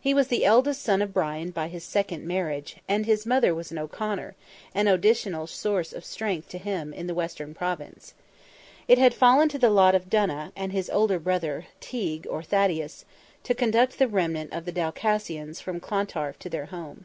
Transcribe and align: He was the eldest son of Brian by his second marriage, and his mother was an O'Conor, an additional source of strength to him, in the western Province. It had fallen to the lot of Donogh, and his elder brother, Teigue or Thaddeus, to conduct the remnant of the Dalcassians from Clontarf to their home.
He 0.00 0.14
was 0.14 0.28
the 0.28 0.46
eldest 0.46 0.80
son 0.80 1.02
of 1.02 1.12
Brian 1.12 1.50
by 1.50 1.68
his 1.68 1.84
second 1.84 2.24
marriage, 2.26 2.78
and 2.88 3.04
his 3.04 3.26
mother 3.26 3.54
was 3.54 3.70
an 3.70 3.76
O'Conor, 3.76 4.34
an 4.74 4.88
additional 4.88 5.46
source 5.46 5.92
of 5.92 6.06
strength 6.06 6.48
to 6.48 6.56
him, 6.56 6.94
in 6.94 7.06
the 7.06 7.12
western 7.12 7.52
Province. 7.52 8.14
It 8.88 8.96
had 8.96 9.12
fallen 9.12 9.50
to 9.50 9.58
the 9.58 9.68
lot 9.68 9.94
of 9.94 10.08
Donogh, 10.08 10.52
and 10.56 10.72
his 10.72 10.88
elder 10.88 11.18
brother, 11.18 11.66
Teigue 11.82 12.26
or 12.30 12.42
Thaddeus, 12.42 13.04
to 13.42 13.52
conduct 13.54 13.98
the 13.98 14.08
remnant 14.08 14.54
of 14.54 14.64
the 14.64 14.72
Dalcassians 14.72 15.60
from 15.60 15.80
Clontarf 15.80 16.38
to 16.38 16.48
their 16.48 16.64
home. 16.72 17.04